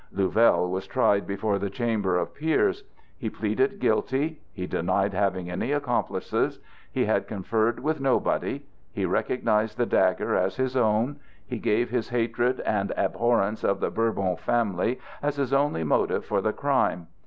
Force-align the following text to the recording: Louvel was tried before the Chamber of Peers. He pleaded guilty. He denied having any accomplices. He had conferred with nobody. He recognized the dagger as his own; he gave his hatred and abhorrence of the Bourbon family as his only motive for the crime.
Louvel 0.11 0.67
was 0.71 0.87
tried 0.87 1.27
before 1.27 1.59
the 1.59 1.69
Chamber 1.69 2.17
of 2.17 2.33
Peers. 2.33 2.83
He 3.19 3.29
pleaded 3.29 3.77
guilty. 3.77 4.41
He 4.51 4.65
denied 4.65 5.13
having 5.13 5.47
any 5.47 5.71
accomplices. 5.71 6.59
He 6.91 7.05
had 7.05 7.27
conferred 7.27 7.79
with 7.79 8.01
nobody. 8.01 8.65
He 8.91 9.05
recognized 9.05 9.77
the 9.77 9.85
dagger 9.85 10.33
as 10.33 10.55
his 10.55 10.75
own; 10.75 11.19
he 11.45 11.59
gave 11.59 11.91
his 11.91 12.09
hatred 12.09 12.61
and 12.61 12.91
abhorrence 12.97 13.63
of 13.63 13.79
the 13.79 13.91
Bourbon 13.91 14.37
family 14.37 14.99
as 15.21 15.35
his 15.35 15.53
only 15.53 15.83
motive 15.83 16.25
for 16.25 16.41
the 16.41 16.51
crime. 16.51 17.05